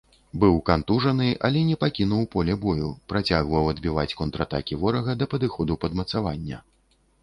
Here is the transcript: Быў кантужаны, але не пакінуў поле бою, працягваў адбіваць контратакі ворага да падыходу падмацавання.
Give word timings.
Быў 0.43 0.55
кантужаны, 0.69 1.27
але 1.49 1.61
не 1.67 1.77
пакінуў 1.83 2.23
поле 2.37 2.57
бою, 2.65 2.89
працягваў 3.15 3.71
адбіваць 3.75 4.09
контратакі 4.23 4.73
ворага 4.85 5.11
да 5.23 5.33
падыходу 5.37 5.83
падмацавання. 5.87 6.57